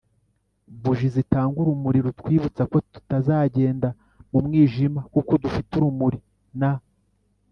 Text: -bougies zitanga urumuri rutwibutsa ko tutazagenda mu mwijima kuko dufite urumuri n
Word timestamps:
-bougies 0.77 1.13
zitanga 1.15 1.55
urumuri 1.61 1.99
rutwibutsa 2.05 2.61
ko 2.71 2.77
tutazagenda 2.93 3.89
mu 4.31 4.39
mwijima 4.45 4.99
kuko 5.13 5.31
dufite 5.43 5.71
urumuri 5.75 6.19
n 6.59 6.61